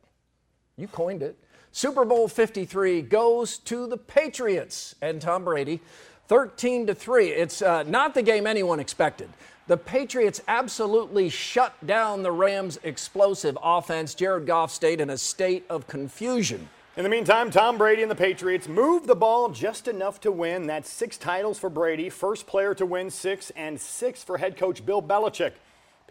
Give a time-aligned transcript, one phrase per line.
[0.78, 1.44] You coined it.
[1.72, 5.80] Super Bowl 53 goes to the Patriots and Tom Brady,
[6.28, 7.30] 13 to 3.
[7.30, 9.28] It's uh, not the game anyone expected.
[9.72, 14.14] The Patriots absolutely shut down the Rams' explosive offense.
[14.14, 16.68] Jared Goff stayed in a state of confusion.
[16.98, 20.68] In the meantime, Tom Brady and the Patriots moved the ball just enough to win.
[20.68, 24.86] That's six titles for Brady, first player to win six, and six for head coach
[24.86, 25.54] Bill Belichick.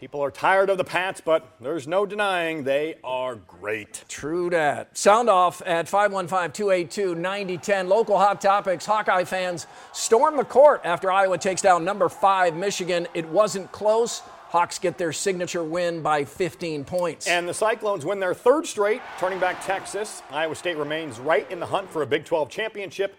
[0.01, 4.03] People are tired of the Pats, but there's no denying they are great.
[4.09, 4.97] True that.
[4.97, 7.87] Sound off at 515 282 9010.
[7.87, 8.83] Local hot topics.
[8.87, 13.07] Hawkeye fans storm the court after Iowa takes down number five Michigan.
[13.13, 14.21] It wasn't close.
[14.49, 17.27] Hawks get their signature win by 15 points.
[17.27, 20.23] And the Cyclones win their third straight, turning back Texas.
[20.31, 23.15] Iowa State remains right in the hunt for a Big 12 championship.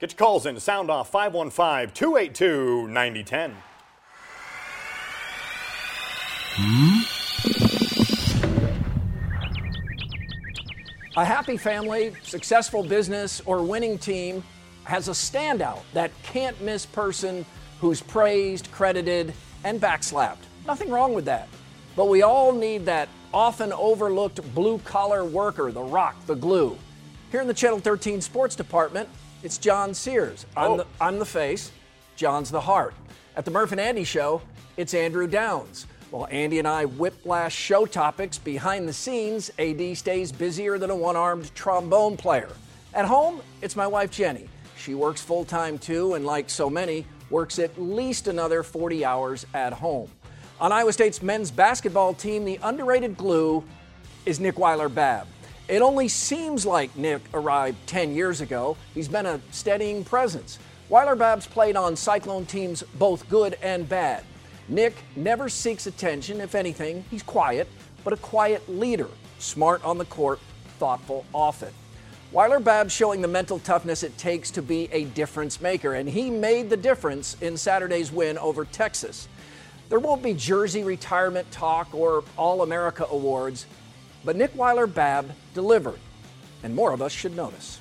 [0.00, 3.54] Get your calls in to sound off 515 282 9010.
[6.54, 6.98] Hmm?
[11.16, 14.42] A happy family, successful business, or winning team
[14.84, 17.44] has a standout, that can't miss person
[17.80, 19.32] who's praised, credited,
[19.64, 20.38] and backslapped.
[20.66, 21.48] Nothing wrong with that.
[21.96, 26.76] But we all need that often overlooked blue collar worker, the rock, the glue.
[27.30, 29.08] Here in the Channel 13 Sports Department,
[29.42, 30.46] it's John Sears.
[30.56, 30.76] I'm, Oh.
[30.78, 31.70] the, I'm the face,
[32.16, 32.94] John's the heart.
[33.36, 34.42] At the Murph and Andy Show,
[34.76, 35.86] it's Andrew Downs.
[36.12, 40.94] While Andy and I whiplash show topics behind the scenes, AD stays busier than a
[40.94, 42.50] one armed trombone player.
[42.92, 44.46] At home, it's my wife Jenny.
[44.76, 49.46] She works full time too, and like so many, works at least another 40 hours
[49.54, 50.10] at home.
[50.60, 53.64] On Iowa State's men's basketball team, the underrated glue
[54.26, 55.26] is Nick Weiler Babb.
[55.66, 58.76] It only seems like Nick arrived 10 years ago.
[58.92, 60.58] He's been a steadying presence.
[60.90, 64.24] Weiler Babb's played on Cyclone teams both good and bad.
[64.68, 66.40] Nick never seeks attention.
[66.40, 67.68] If anything, he's quiet,
[68.04, 69.08] but a quiet leader.
[69.38, 70.40] Smart on the court,
[70.78, 71.72] thoughtful often.
[72.30, 76.30] Weiler Babb showing the mental toughness it takes to be a difference maker, and he
[76.30, 79.28] made the difference in Saturday's win over Texas.
[79.90, 83.66] There won't be jersey retirement talk or All America awards,
[84.24, 85.98] but Nick Weiler Babb delivered,
[86.62, 87.80] and more of us should notice.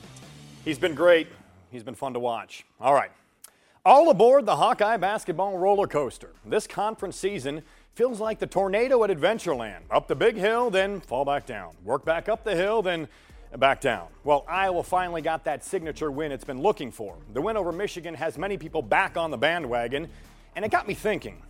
[0.66, 1.28] He's been great.
[1.72, 2.66] He's been fun to watch.
[2.82, 3.12] All right.
[3.84, 6.30] All aboard the Hawkeye basketball roller coaster.
[6.46, 7.64] This conference season
[7.96, 9.80] feels like the tornado at Adventureland.
[9.90, 11.74] Up the big hill, then fall back down.
[11.84, 13.08] Work back up the hill, then
[13.58, 14.10] back down.
[14.24, 17.18] Well, Iowa finally got that signature win it's been looking for.
[17.34, 20.10] The win over Michigan has many people back on the bandwagon,
[20.56, 21.42] and it got me thinking.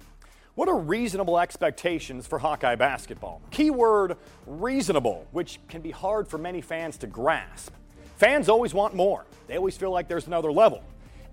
[0.56, 3.42] What are reasonable expectations for Hawkeye basketball?
[3.52, 4.16] Keyword
[4.48, 7.74] reasonable, which can be hard for many fans to grasp.
[8.16, 9.26] Fans always want more.
[9.48, 10.82] They always feel like there's another level.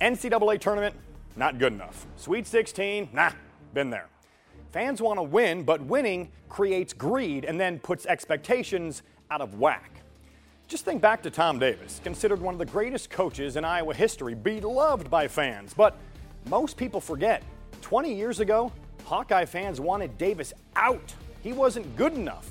[0.01, 0.95] NCAA tournament,
[1.37, 2.07] not good enough.
[2.17, 3.33] Sweet 16, nah,
[3.75, 4.09] been there.
[4.71, 10.03] Fans want to win, but winning creates greed and then puts expectations out of whack.
[10.69, 14.35] Just think back to Tom Davis, considered one of the greatest coaches in Iowa history,
[14.35, 15.73] beloved by fans.
[15.75, 15.97] But
[16.49, 17.43] most people forget
[17.81, 18.71] 20 years ago,
[19.05, 21.15] Hawkeye fans wanted Davis out.
[21.43, 22.51] He wasn't good enough.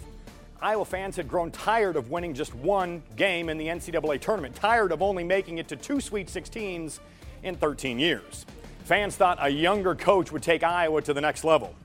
[0.60, 4.92] Iowa fans had grown tired of winning just one game in the NCAA tournament, tired
[4.92, 7.00] of only making it to two Sweet 16s
[7.48, 8.46] in 13 years.
[8.84, 11.76] Fans thought a younger coach would take Iowa to the next level.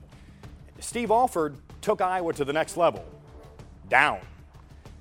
[0.79, 3.03] Steve Alford took Iowa to the next level,
[3.89, 4.19] down.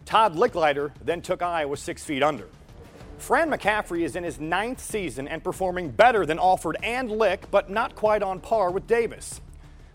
[0.05, 2.49] Todd Lickliter then took Iowa six feet under.
[3.19, 7.71] Fran McCaffery is in his ninth season and performing better than Alford and Lick, but
[7.71, 9.41] not quite on par with Davis.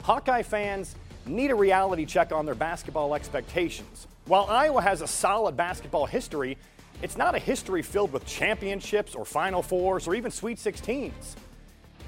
[0.04, 4.08] Hawkeye fans need a reality check on their basketball expectations.
[4.26, 6.58] While Iowa has a solid basketball history,
[7.02, 11.36] it's not a history filled with championships or Final Fours or even Sweet 16s.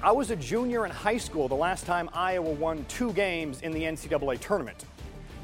[0.02, 3.70] I was a junior in high school the last time Iowa won two games in
[3.70, 4.84] the NCAA tournament.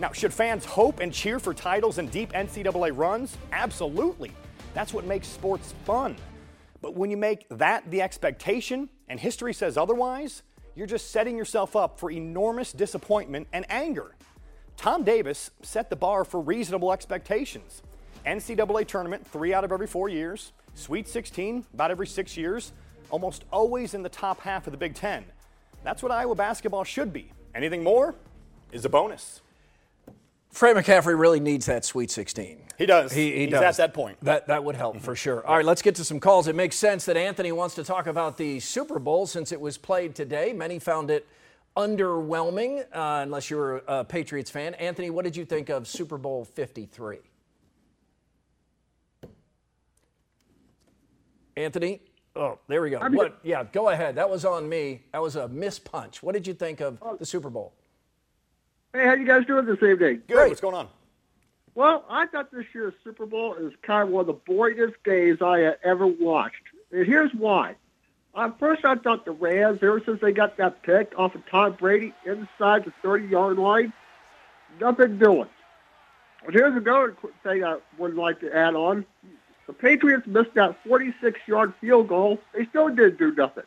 [0.01, 3.37] Now, should fans hope and cheer for titles and deep NCAA runs?
[3.53, 4.33] Absolutely.
[4.75, 6.17] That's what makes sports fun.
[6.83, 10.43] But when you make that the expectation and history says otherwise,
[10.75, 14.15] you're just setting yourself up for enormous disappointment and anger.
[14.77, 17.83] Tom Davis set the bar for reasonable expectations.
[18.27, 22.73] NCAA tournament three out of every four years, Sweet 16 about every six years,
[23.11, 25.25] almost always in the top half of the Big Ten.
[25.85, 27.31] That's what Iowa basketball should be.
[27.55, 28.15] Anything more
[28.73, 29.41] is a bonus.
[30.51, 32.63] Fran McCaffery really needs that Sweet 16.
[32.79, 33.13] He does.
[33.13, 33.63] He, he He's does.
[33.63, 34.19] at that point.
[34.23, 35.47] That, that would help for sure.
[35.47, 36.49] All right, let's get to some calls.
[36.49, 39.79] It makes sense that Anthony wants to talk about the Super Bowl since it was
[39.79, 40.53] played today.
[40.53, 41.27] Many found it
[41.77, 44.75] underwhelming, uh, unless you're a Patriots fan.
[44.75, 47.19] Anthony, what did you think of Super Bowl 53?
[51.57, 52.01] Anthony?
[52.35, 52.99] Oh, there we go.
[52.99, 53.39] What?
[53.43, 54.17] Yeah, go ahead.
[54.17, 55.03] That was on me.
[55.13, 56.23] That was a miss punch.
[56.23, 57.17] What did you think of oh.
[57.17, 57.73] the Super Bowl?
[58.93, 60.23] Hey, how you guys doing this evening?
[60.27, 60.29] Good.
[60.29, 60.49] Great.
[60.49, 60.89] What's going on?
[61.75, 65.39] Well, I thought this year's Super Bowl is kind of one of the boringest days
[65.43, 66.63] I have ever watched.
[66.93, 67.77] And here's why.
[68.35, 71.73] At first, I thought the Rams, ever since they got that pick off of Tom
[71.73, 73.93] Brady inside the 30-yard line,
[74.81, 75.49] nothing doing.
[76.45, 79.07] But here's another quick thing I would like to add on.
[79.67, 82.39] The Patriots missed that 46-yard field goal.
[82.55, 83.65] They still didn't do nothing.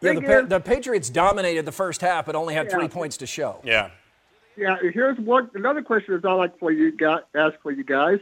[0.00, 3.16] Yeah, the, pa- is- the Patriots dominated the first half, but only had three points
[3.18, 3.60] to show.
[3.64, 3.90] Yeah.
[4.56, 8.18] Yeah, here's one another question that I like for you guys ask for you guys.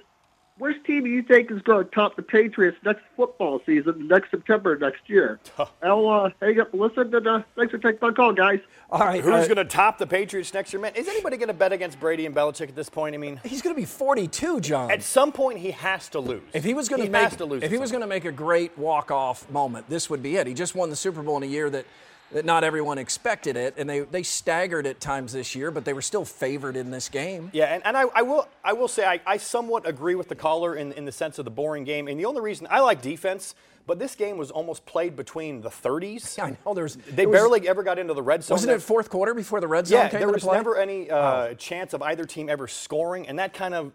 [0.58, 4.30] Which team do you think is going to top the Patriots next football season, next
[4.30, 5.40] September next year?
[5.82, 8.60] I'll uh, hang up and listen, and uh, thanks for taking my call, guys.
[8.90, 10.94] All right, Who's uh, going to top the Patriots next year, man?
[10.94, 13.14] Is anybody going to bet against Brady and Belichick at this point?
[13.14, 14.90] I mean, He's going to be 42, John.
[14.90, 16.42] at some point he has to lose.
[16.52, 17.62] If he was going to make, has to lose.
[17.62, 20.46] if he was going to make a great walk-off moment, this would be it.
[20.46, 21.86] He just won the Super Bowl in a year that,
[22.32, 25.92] that not everyone expected it, and they they staggered at times this year, but they
[25.92, 27.50] were still favored in this game.
[27.52, 30.34] Yeah, and, and I, I will I will say I, I somewhat agree with the
[30.34, 32.08] caller in, in the sense of the boring game.
[32.08, 33.54] And the only reason I like defense,
[33.86, 36.38] but this game was almost played between the 30s.
[36.42, 38.54] I know there's They there was- barely ever got into the red zone.
[38.54, 41.10] wasn't That- it fourth quarter before the red zone Yeah, came there was never any
[41.10, 43.92] uh, chance of either team ever scoring, and that kind of,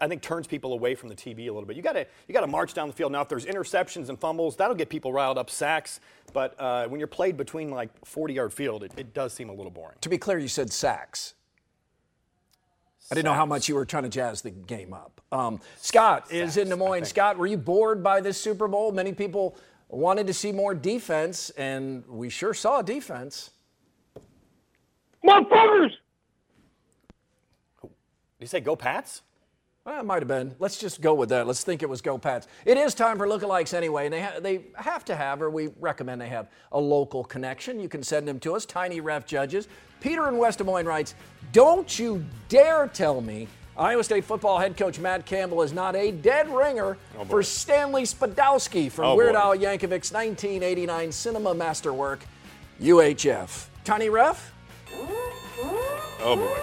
[0.00, 1.76] I think, turns people away from the TV a little bit.
[1.76, 3.12] You got to you got to march down the field.
[3.12, 5.50] Now, if there's interceptions and fumbles, that'll get people riled up.
[5.50, 6.00] Sacks,
[6.32, 9.54] but uh, when you're played between like 40 yard field, it, it does seem a
[9.54, 9.96] little boring.
[10.00, 11.34] To be clear, you said sacks.
[13.10, 15.20] I didn't know how much you were trying to jazz the game up.
[15.32, 17.06] Um, Scott is in Des Moines.
[17.06, 18.92] Scott, were you bored by this Super Bowl?
[18.92, 19.56] Many people
[19.88, 23.50] wanted to see more defense, and we sure saw defense.
[25.24, 25.90] Motherfuckers!
[27.82, 27.90] Did
[28.38, 29.22] you say go Pats?
[29.86, 30.54] Well, it might have been.
[30.58, 31.46] Let's just go with that.
[31.46, 32.46] Let's think it was Go Pats.
[32.66, 35.70] It is time for lookalikes anyway, and they, ha- they have to have, or we
[35.80, 37.80] recommend they have, a local connection.
[37.80, 39.68] You can send them to us, Tiny Ref Judges.
[40.02, 41.14] Peter in West Des Moines writes,
[41.52, 46.12] Don't you dare tell me Iowa State football head coach Matt Campbell is not a
[46.12, 49.34] dead ringer oh, for Stanley Spadowski from Oh, Weird.
[49.34, 52.26] Al Yankovic's 1989 cinema masterwork,
[52.82, 53.68] UHF.
[53.84, 54.52] Tiny Ref?
[56.22, 56.58] Oh boy.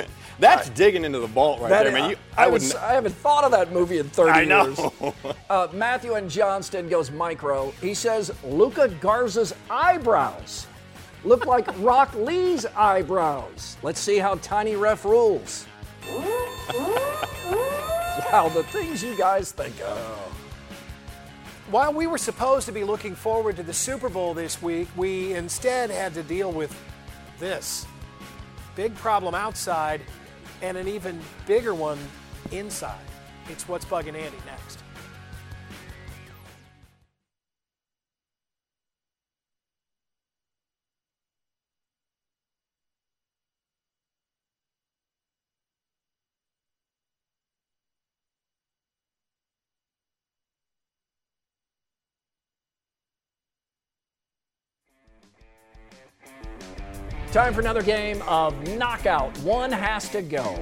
[0.38, 2.10] That's digging into the vault right there, man.
[2.10, 2.76] You, I, I haven't, would.
[2.76, 4.66] I haven't thought of that movie in 30 I know.
[4.66, 5.14] years.
[5.48, 7.70] Uh, Matthew and Johnston goes micro.
[7.80, 10.66] He says Luka Garza's eyebrows
[11.24, 13.76] look like Rock Lee's eyebrows.
[13.82, 15.66] Let's see how Tiny Ref rules.
[18.32, 19.98] wow, the things you guys think of.
[21.70, 25.34] While we were supposed to be looking forward to the Super Bowl this week, we
[25.34, 26.76] instead had to deal with
[27.40, 27.86] this
[28.76, 30.00] big problem outside
[30.62, 31.98] and an even bigger one
[32.50, 32.98] inside.
[33.48, 34.85] It's what's bugging Andy next.
[57.32, 59.36] Time for another game of knockout.
[59.38, 60.54] One has to go.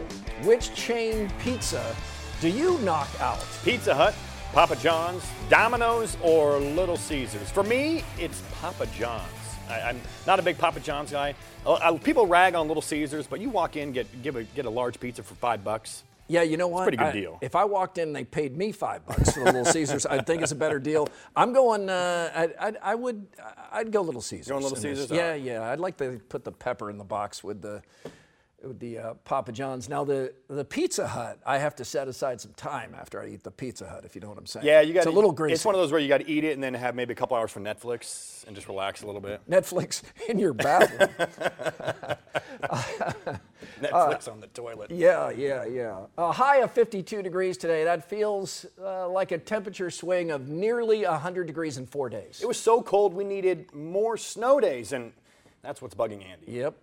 [0.43, 1.95] Which chain pizza
[2.41, 3.45] do you knock out?
[3.63, 4.15] Pizza Hut,
[4.53, 7.51] Papa John's, Domino's, or Little Caesars.
[7.51, 9.29] For me, it's Papa John's.
[9.69, 11.35] I, am not a big Papa John's guy.
[11.65, 14.65] Uh, uh, people rag on Little Caesars, but you walk in, get give a, get
[14.65, 16.03] a large pizza for five bucks.
[16.27, 16.83] Yeah, you know what?
[16.85, 17.39] pretty good I- deal.
[17.43, 20.27] If I walked in and they paid me five bucks for the Little Caesars, I'd
[20.27, 21.09] think it's a better deal.
[21.37, 21.89] I'm going.
[21.91, 23.27] Uh, I'd, I'd, I would.
[23.71, 24.49] I'd go Little Caesars.
[24.49, 24.77] Going Little.
[24.79, 25.11] Caesars?
[25.11, 25.71] Yeah, yeah.
[25.71, 27.83] I'd like to put the pepper in the box with the
[28.73, 29.89] the uh, Papa John's.
[29.89, 33.43] Now the the Pizza Hut, I have to set aside some time after I eat
[33.43, 34.67] the Pizza Hut, if you know what I'm saying.
[34.67, 35.55] Yeah, you got It's a little greasy.
[35.55, 37.17] It's one of those where you got to eat it and then have maybe a
[37.17, 39.41] couple hours for Netflix and just relax a little bit.
[39.49, 41.09] Netflix in your bathroom.
[43.81, 44.91] Netflix on the toilet.
[44.91, 46.07] Yeah, yeah, yeah.
[46.19, 47.85] A high of 52 degrees today.
[47.85, 52.41] That feels uh, like a temperature swing of nearly 100 degrees in four days.
[52.43, 55.13] It was so cold we needed more snow days, and
[55.63, 56.53] that's what's bugging Andy.
[56.53, 56.77] Yep.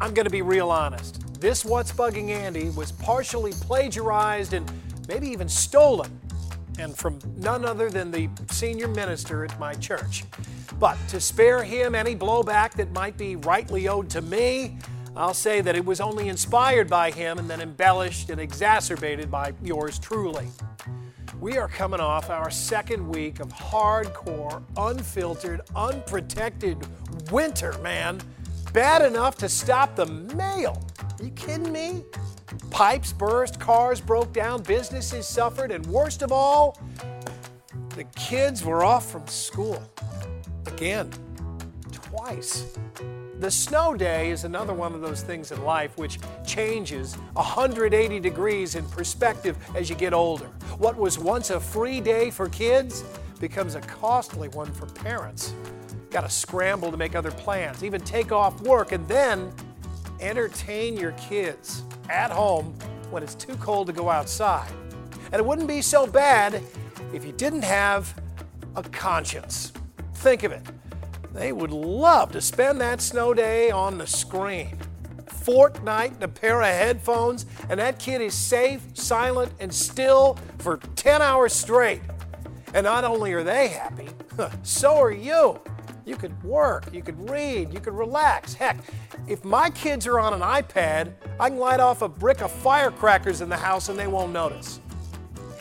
[0.00, 1.40] I'm going to be real honest.
[1.40, 4.70] This What's Bugging Andy was partially plagiarized and
[5.08, 6.20] maybe even stolen,
[6.78, 10.24] and from none other than the senior minister at my church.
[10.78, 14.78] But to spare him any blowback that might be rightly owed to me,
[15.16, 19.52] I'll say that it was only inspired by him and then embellished and exacerbated by
[19.62, 20.48] yours truly.
[21.40, 26.86] We are coming off our second week of hardcore, unfiltered, unprotected
[27.30, 28.20] winter, man.
[28.72, 30.82] Bad enough to stop the mail.
[31.18, 32.04] Are you kidding me?
[32.70, 36.78] Pipes burst, cars broke down, businesses suffered, and worst of all,
[37.96, 39.82] the kids were off from school.
[40.66, 41.10] Again,
[41.90, 42.76] twice.
[43.40, 48.74] The snow day is another one of those things in life which changes 180 degrees
[48.74, 50.46] in perspective as you get older.
[50.76, 53.02] What was once a free day for kids
[53.40, 55.54] becomes a costly one for parents.
[56.10, 59.52] Got to scramble to make other plans, even take off work, and then
[60.20, 62.74] entertain your kids at home
[63.10, 64.70] when it's too cold to go outside.
[65.32, 66.62] And it wouldn't be so bad
[67.12, 68.18] if you didn't have
[68.74, 69.72] a conscience.
[70.14, 70.62] Think of it.
[71.32, 74.78] They would love to spend that snow day on the screen.
[75.26, 80.78] Fortnite and a pair of headphones, and that kid is safe, silent, and still for
[80.96, 82.02] 10 hours straight.
[82.74, 84.08] And not only are they happy,
[84.62, 85.60] so are you.
[86.08, 88.54] You could work, you could read, you could relax.
[88.54, 88.78] Heck,
[89.26, 93.42] if my kids are on an iPad, I can light off a brick of firecrackers
[93.42, 94.80] in the house and they won't notice.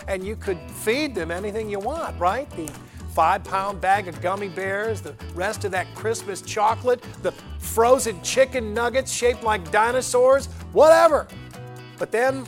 [0.08, 2.50] And you could feed them anything you want, right?
[2.52, 2.72] The
[3.10, 8.74] five pound bag of gummy bears, the rest of that Christmas chocolate, the frozen chicken
[8.74, 11.28] nuggets shaped like dinosaurs, whatever.
[12.00, 12.48] But then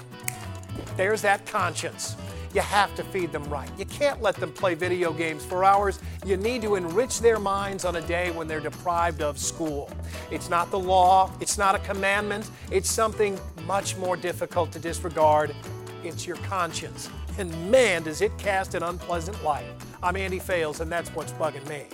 [0.95, 2.15] there's that conscience.
[2.53, 3.69] You have to feed them right.
[3.77, 5.99] You can't let them play video games for hours.
[6.25, 9.91] You need to enrich their minds on a day when they're deprived of school.
[10.31, 15.55] It's not the law, it's not a commandment, it's something much more difficult to disregard.
[16.03, 17.09] It's your conscience.
[17.37, 19.65] And man, does it cast an unpleasant light.
[20.01, 21.85] I'm Andy Fales, and that's what's bugging me.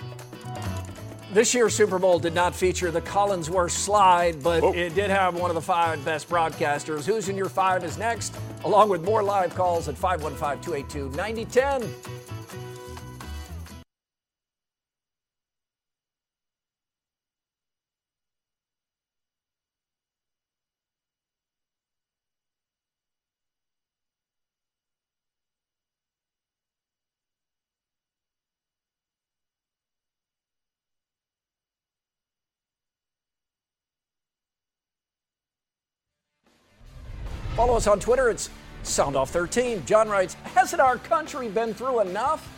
[1.36, 4.72] This year's Super Bowl did not feature the Collinsworth slide, but oh.
[4.72, 7.06] it did have one of the five best broadcasters.
[7.06, 12.25] Who's in your five is next, along with more live calls at 515 282 9010.
[37.56, 38.30] Follow us on Twitter.
[38.30, 38.50] It's
[38.84, 39.86] SoundOff13.
[39.86, 42.52] John writes, Hasn't our country been through enough?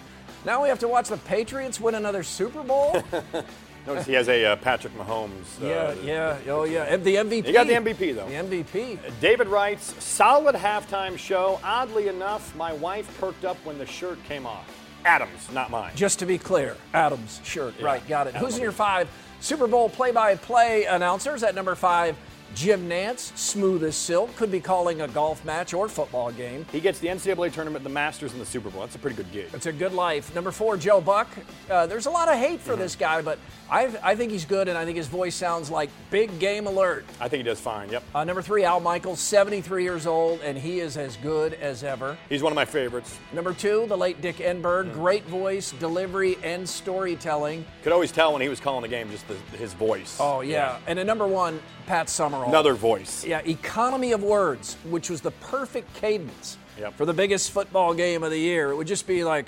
[0.44, 3.04] Now we have to watch the Patriots win another Super Bowl?
[3.86, 5.62] Notice he has a uh, Patrick Mahomes.
[5.62, 6.98] yeah, uh, yeah, oh yeah.
[6.98, 7.46] The MVP.
[7.46, 8.28] He got the MVP, though.
[8.28, 9.00] The MVP.
[9.22, 11.60] David writes, solid halftime show.
[11.64, 14.68] Oddly enough, my wife perked up when the shirt came off.
[15.06, 15.92] Adams, not mine.
[15.96, 17.80] Just to be clear, Adams shirt.
[17.80, 18.36] Right, got it.
[18.36, 19.08] Who's in your five
[19.40, 21.44] Super Bowl play by play announcers?
[21.44, 22.18] At number five,
[22.56, 26.66] Jim Nantz, smooth as silk, could be calling a golf match or football game.
[26.72, 28.82] He gets the NCAA tournament, the Masters, and the Super Bowl.
[28.82, 29.50] That's a pretty good gig.
[29.54, 30.34] It's a good life.
[30.34, 31.28] Number four, Joe Buck.
[31.70, 33.40] Uh, there's a lot of hate for this guy, but
[33.70, 37.06] I, I think he's good, and I think his voice sounds like big game alert.
[37.20, 37.90] I think he does fine.
[37.90, 38.04] Yep.
[38.16, 42.18] Uh, number three, Al Michaels, 73 years old, and he is as good as ever.
[42.30, 43.18] He's one of my favorites.
[43.34, 47.66] Number two, the late Dick Enberg, great voice, delivery, and storytelling.
[47.84, 50.18] Could always tell when he was calling the game, just the, his voice.
[50.20, 50.80] Oh, yeah.
[50.88, 52.50] And at number one, Pat Summerall.
[52.50, 53.26] Another voice.
[53.26, 56.94] Yeah, economy of words, which was the perfect cadence Yep.
[56.94, 58.70] for the biggest football game of the year.
[58.70, 59.48] It would just be like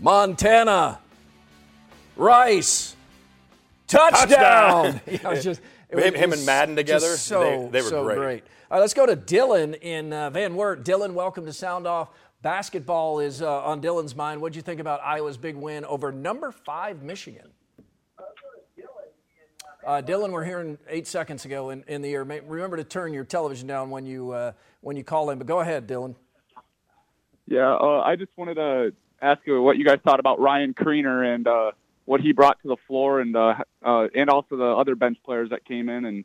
[0.00, 1.00] Montana,
[2.16, 2.96] Rice,
[3.86, 4.28] touchdown.
[4.28, 5.00] Touchdown.
[5.10, 8.44] You know, just him, him and Madden together, so, they, they were so great.
[8.70, 10.84] All right, let's go to Dylan in uh, Van Wert.
[10.84, 12.08] Dylan, welcome to Sound Off.
[12.42, 14.40] Basketball is uh, on Dylan's mind.
[14.40, 17.48] What do you think about Iowa's big win over number five Michigan?
[19.84, 22.24] Uh, Dylan, we're hearing eight seconds ago in, in the air.
[22.24, 25.38] Remember to turn your television down when you uh, when you call in.
[25.38, 26.14] But go ahead, Dylan.
[27.46, 31.34] Yeah, uh, I just wanted to ask you what you guys thought about Ryan Kriener
[31.34, 31.72] and uh,
[32.04, 35.50] what he brought to the floor, and uh, uh, and also the other bench players
[35.50, 36.24] that came in and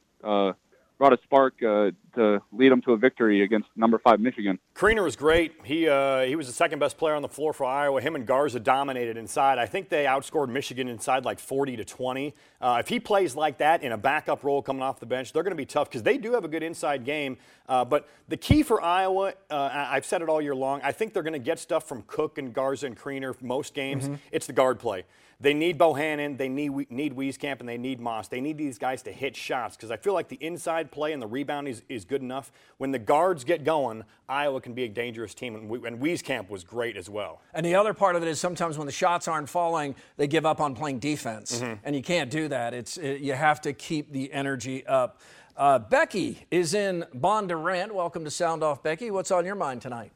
[0.97, 4.59] brought a spark uh, to lead them to a victory against number five Michigan.
[4.75, 5.53] Kriener was great.
[5.63, 8.01] He uh, he was the second best player on the floor for Iowa.
[8.01, 9.57] Him and Garza dominated inside.
[9.57, 12.33] I think they outscored Michigan inside like 40 to 20.
[12.61, 15.43] Uh, if he plays like that in a backup role coming off the bench, they're
[15.43, 17.37] going to be tough because they do have a good inside game.
[17.67, 20.81] Uh, but the key for Iowa, uh, I've said it all year long.
[20.83, 24.05] I think they're going to get stuff from Cook and Garza and Kriener most games.
[24.05, 24.15] Mm-hmm.
[24.31, 25.03] It's the guard play.
[25.45, 28.27] They need Bohannon, they need need Wieskamp, and they need Moss.
[28.27, 31.21] They need these guys to hit shots because I feel like the inside play and
[31.21, 32.51] the rebound is, is good enough.
[32.79, 36.49] When the guards get going, Iowa can be a dangerous team, and, we, and Wieskamp
[36.49, 37.41] was great as well.
[37.53, 40.47] And the other part of it is sometimes when the shots aren't falling, they give
[40.47, 41.75] up on playing defense, mm-hmm.
[41.83, 42.73] and you can't do that.
[42.73, 45.21] It's it, you have to keep the energy up.
[45.55, 47.91] Uh, Becky is in Bondurant.
[47.91, 49.11] Welcome to Sound Off, Becky.
[49.11, 50.11] What's on your mind tonight?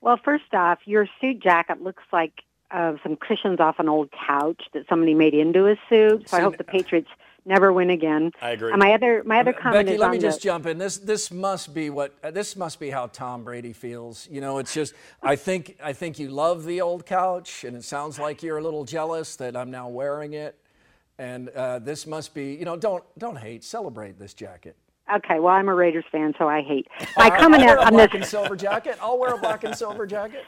[0.00, 2.32] Well, first off, your suit jacket looks like
[2.74, 6.28] of some cushions off an old couch that somebody made into a suit.
[6.28, 7.08] So I hope the Patriots
[7.46, 8.32] never win again.
[8.42, 8.72] I agree.
[8.72, 10.78] And my other my other comment Becky, is let me the, just jump in.
[10.78, 14.28] This this must be what uh, this must be how Tom Brady feels.
[14.30, 17.84] You know, it's just I think I think you love the old couch, and it
[17.84, 20.58] sounds like you're a little jealous that I'm now wearing it.
[21.16, 24.76] And uh, this must be you know don't don't hate celebrate this jacket.
[25.14, 26.88] Okay, well I'm a Raiders fan, so I hate.
[27.16, 28.98] My uh, comment I'll wear a on black this and silver jacket.
[29.00, 30.44] I'll wear a black and silver jacket.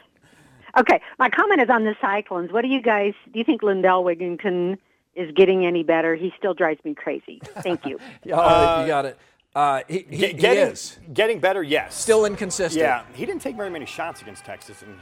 [0.79, 2.53] Okay, my comment is on the Cyclones.
[2.53, 3.39] What do you guys do?
[3.39, 4.77] You think Lindell Wigginton
[5.15, 6.15] is getting any better?
[6.15, 7.41] He still drives me crazy.
[7.61, 7.99] Thank you.
[8.25, 9.19] yeah, uh, you got it.
[9.55, 11.63] Uh, he, he, getting, he is getting better.
[11.63, 12.83] Yes, still inconsistent.
[12.83, 14.95] Yeah, he didn't take very many shots against Texas, and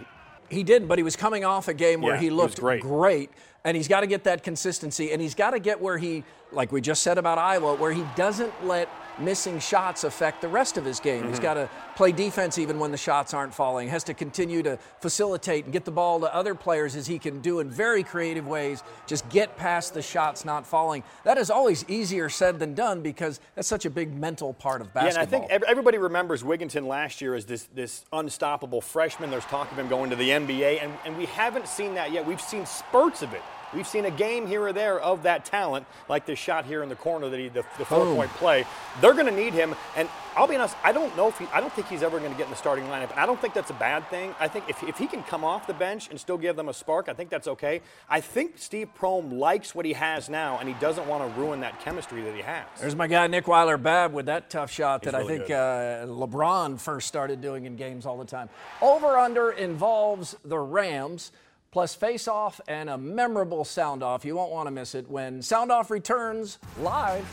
[0.48, 0.86] he, he didn't.
[0.86, 2.80] But he was coming off a game where yeah, he looked great.
[2.80, 3.30] great,
[3.64, 6.70] and he's got to get that consistency, and he's got to get where he, like
[6.70, 10.84] we just said about Iowa, where he doesn't let missing shots affect the rest of
[10.84, 11.20] his game.
[11.20, 11.30] Mm-hmm.
[11.30, 13.88] He's got to play defense even when the shots aren't falling.
[13.88, 17.40] Has to continue to facilitate and get the ball to other players as he can
[17.40, 18.82] do in very creative ways.
[19.06, 21.02] Just get past the shots not falling.
[21.24, 24.92] That is always easier said than done because that's such a big mental part of
[24.92, 25.38] basketball.
[25.38, 29.30] Yeah, and I think everybody remembers Wigginton last year as this this unstoppable freshman.
[29.30, 32.26] There's talk of him going to the NBA, and, and we haven't seen that yet.
[32.26, 33.42] We've seen spurts of it.
[33.74, 36.88] We've seen a game here or there of that talent, like this shot here in
[36.88, 38.64] the corner that he, the, the four-point play.
[39.00, 41.60] They're going to need him, and I'll be honest, I don't know if he, I
[41.60, 43.54] don't think he's ever going to get in the starting lineup, and I don't think
[43.54, 44.34] that's a bad thing.
[44.38, 46.74] I think if, if he can come off the bench and still give them a
[46.74, 47.80] spark, I think that's okay.
[48.08, 51.60] I think Steve Prohm likes what he has now, and he doesn't want to ruin
[51.60, 52.64] that chemistry that he has.
[52.80, 55.50] There's my guy Nick Weiler Babb with that tough shot He's that really I think
[55.50, 58.48] uh, LeBron first started doing in games all the time.
[58.82, 61.32] Over under involves the Rams
[61.74, 64.24] plus face off and a memorable sound off.
[64.24, 67.26] You won't want to miss it when Sound Off returns live.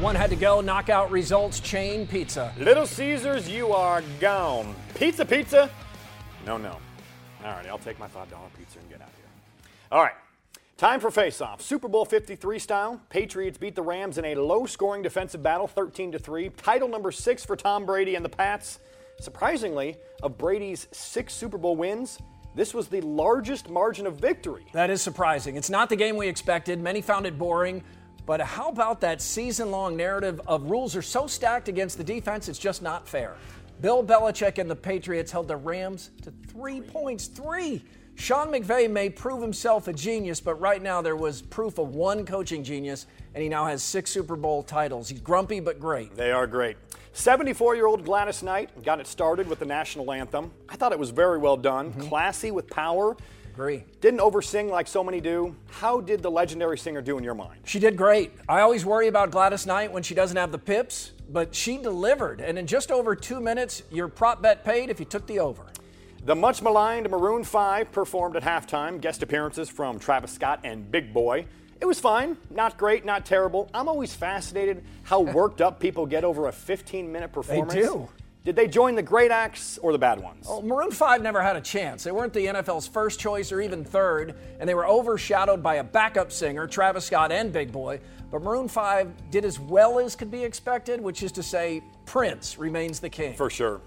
[0.00, 0.60] One had to go.
[0.60, 1.60] Knockout results.
[1.60, 2.52] Chain pizza.
[2.58, 4.74] Little Caesars, you are gone.
[4.96, 5.70] Pizza, pizza.
[6.46, 6.78] No, no.
[7.44, 8.26] All right, I'll take my $5
[8.56, 9.24] pizza and get out of here.
[9.92, 10.14] All right,
[10.76, 11.60] time for face-off.
[11.60, 13.00] Super Bowl 53 style.
[13.10, 16.50] Patriots beat the Rams in a low-scoring defensive battle, 13 to 3.
[16.50, 18.78] Title number six for Tom Brady and the Pats.
[19.20, 22.18] Surprisingly, of Brady's six Super Bowl wins,
[22.54, 24.64] this was the largest margin of victory.
[24.72, 25.56] That is surprising.
[25.56, 26.80] It's not the game we expected.
[26.80, 27.82] Many found it boring.
[28.26, 32.48] But how about that season long narrative of rules are so stacked against the defense,
[32.48, 33.34] it's just not fair?
[33.80, 37.26] Bill Belichick and the Patriots held the Rams to three points.
[37.26, 37.82] Three.
[38.16, 42.24] Sean McVay may prove himself a genius, but right now there was proof of one
[42.24, 45.08] coaching genius, and he now has six Super Bowl titles.
[45.08, 46.14] He's grumpy but great.
[46.14, 46.76] They are great.
[47.12, 50.52] 74 year old Gladys Knight got it started with the national anthem.
[50.68, 52.08] I thought it was very well done, mm-hmm.
[52.08, 53.16] classy with power.
[53.52, 53.84] Agree.
[54.00, 55.54] Didn't oversing like so many do.
[55.70, 57.60] How did the legendary singer do in your mind?
[57.64, 58.32] She did great.
[58.48, 62.40] I always worry about Gladys Knight when she doesn't have the pips, but she delivered.
[62.40, 65.64] And in just over two minutes, your prop bet paid if you took the over.
[66.24, 71.12] The much maligned Maroon 5 performed at halftime, guest appearances from Travis Scott and Big
[71.12, 71.46] Boi.
[71.80, 73.68] It was fine, not great, not terrible.
[73.74, 77.74] I'm always fascinated how worked up people get over a 15 minute performance.
[77.74, 78.08] They do.
[78.44, 80.44] Did they join the great acts or the bad ones?
[80.46, 82.04] Well, Maroon 5 never had a chance.
[82.04, 85.84] They weren't the NFL's first choice or even third, and they were overshadowed by a
[85.84, 88.00] backup singer, Travis Scott and Big Boi.
[88.30, 92.58] But Maroon 5 did as well as could be expected, which is to say, Prince
[92.58, 93.32] remains the king.
[93.32, 93.80] For sure.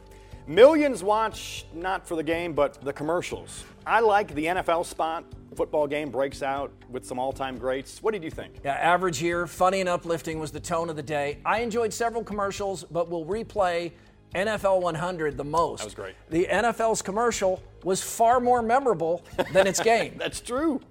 [0.48, 3.64] Millions watch not for the game, but the commercials.
[3.86, 5.24] I like the NFL spot.
[5.56, 8.02] Football game breaks out with some all time greats.
[8.02, 8.56] What did you think?
[8.64, 11.40] Yeah, average year, funny and uplifting was the tone of the day.
[11.46, 13.92] I enjoyed several commercials, but will replay
[14.38, 15.80] NFL 100 the most.
[15.80, 16.16] That was great.
[16.30, 20.16] The NFL's commercial was far more memorable than its game.
[20.18, 20.82] That's true.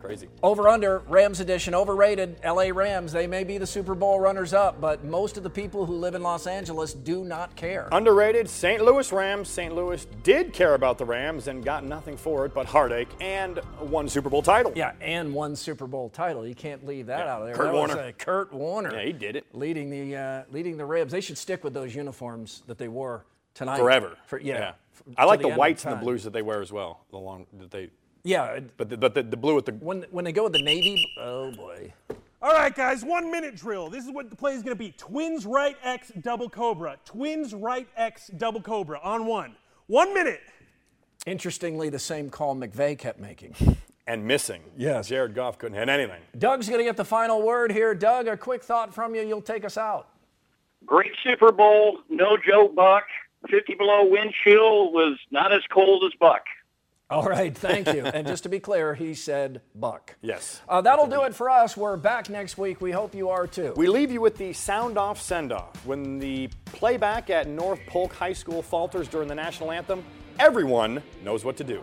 [0.00, 0.28] Crazy.
[0.42, 2.36] Over under, Rams edition, overrated.
[2.44, 5.84] LA Rams, they may be the Super Bowl runners up, but most of the people
[5.86, 7.88] who live in Los Angeles do not care.
[7.90, 8.82] Underrated St.
[8.82, 9.48] Louis Rams.
[9.48, 9.74] St.
[9.74, 14.08] Louis did care about the Rams and got nothing for it but heartache and one
[14.08, 14.72] Super Bowl title.
[14.76, 16.46] Yeah, and one Super Bowl title.
[16.46, 17.56] You can't leave that Yeah, out of there.
[17.56, 18.02] Kurt That was, Warner.
[18.08, 18.94] uh, Kurt Warner.
[18.94, 19.46] Yeah, he did it.
[19.52, 21.12] Leading the uh, leading the Rams.
[21.12, 23.78] They should stick with those uniforms that they wore tonight.
[23.78, 24.16] Forever.
[24.26, 24.74] For, yeah.
[24.94, 26.72] f- I till like the, end of whites and the blues that they wear as
[26.72, 27.00] well.
[27.10, 27.90] The long that they.
[28.24, 29.72] Yeah, But the, but the, the blue with the.
[29.72, 31.92] when when they go with the navy, oh boy.
[32.40, 33.90] All right, guys, one minute drill.
[33.90, 36.96] This is what the play is going to be Twins right X double Cobra.
[37.04, 39.56] Twins right X double Cobra on one.
[39.88, 40.40] One minute.
[41.26, 43.54] Interestingly, the same call McVay kept making.
[44.06, 44.62] And missing.
[44.76, 45.08] Yes.
[45.08, 46.20] Jared Goff couldn't hit anything.
[46.38, 47.94] Doug's going to get the final word here.
[47.94, 49.22] Doug, a quick thought from you.
[49.22, 50.08] You'll take us out.
[50.86, 53.04] Great Super Bowl, no joke, Buck.
[53.50, 56.44] 50 below wind chill was not as cold as Buck.
[57.10, 58.04] All right, thank you.
[58.14, 60.16] and just to be clear, he said Buck.
[60.20, 60.60] Yes.
[60.68, 61.74] Uh, that'll do it for us.
[61.74, 62.82] We're back next week.
[62.82, 63.72] We hope you are too.
[63.76, 65.86] We leave you with the sound off send off.
[65.86, 70.04] When the playback at North Polk High School falters during the national anthem,
[70.38, 71.82] everyone knows what to do.